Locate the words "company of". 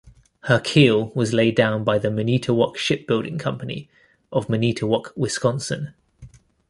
3.37-4.49